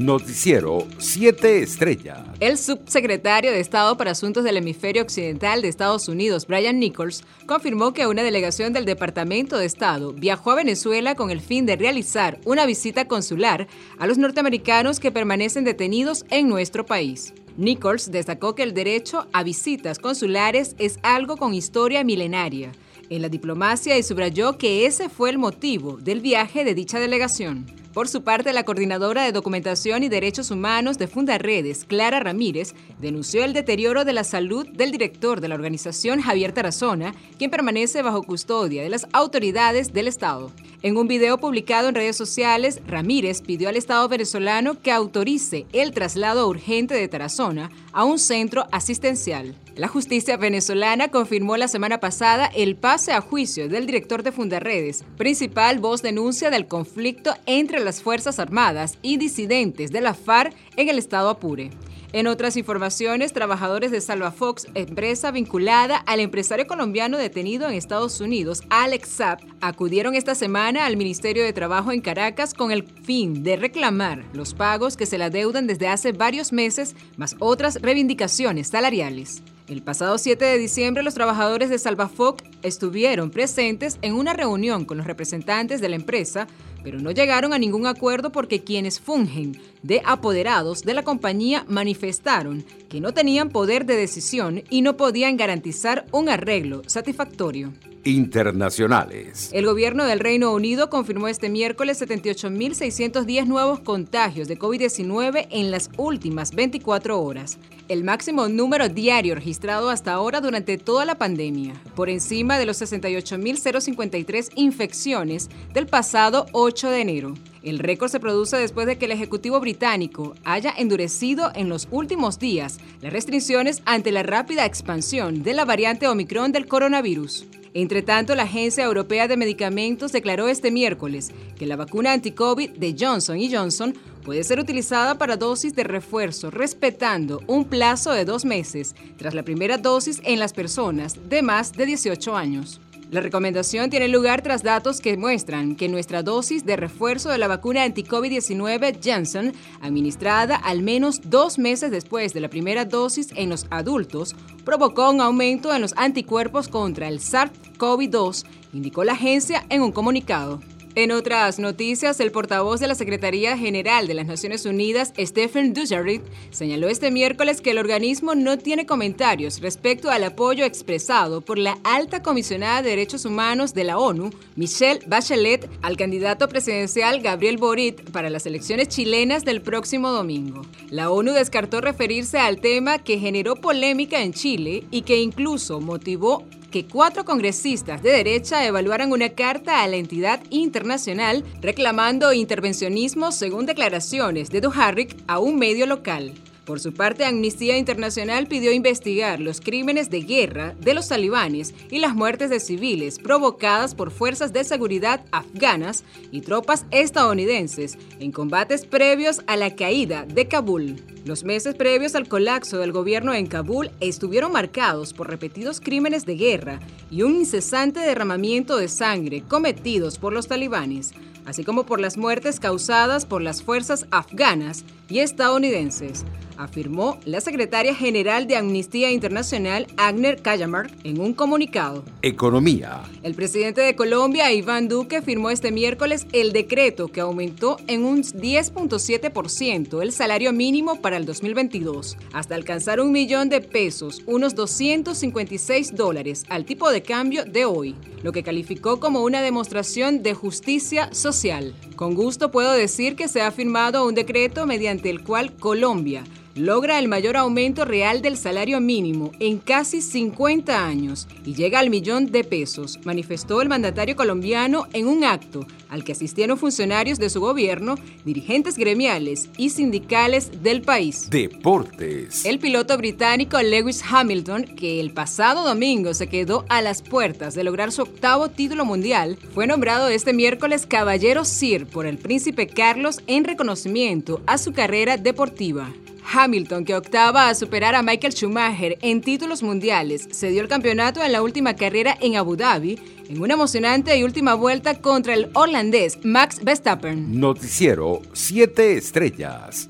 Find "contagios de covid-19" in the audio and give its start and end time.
103.80-105.48